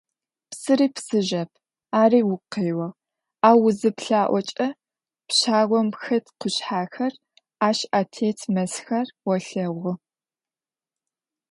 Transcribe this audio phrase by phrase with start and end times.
[0.49, 1.51] Псыри псыжьэп,
[2.01, 2.87] ари угу къео,
[3.47, 4.67] ау узыплъаӏокӏэ,
[5.27, 7.13] пщагъом хэт къушъхьэхэр,
[7.67, 9.93] ащ атет мэзхэр олъэгъу.